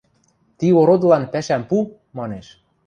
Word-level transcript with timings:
–Ти 0.57 0.67
ородылан 0.81 1.23
пӓшӓм 1.31 1.63
пу!– 1.69 1.77
манеш. 2.17 2.47